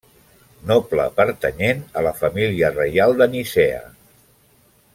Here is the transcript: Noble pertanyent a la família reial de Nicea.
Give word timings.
Noble 0.69 1.03
pertanyent 1.19 1.83
a 2.01 2.03
la 2.07 2.13
família 2.21 2.73
reial 2.79 3.15
de 3.21 3.29
Nicea. 3.35 3.85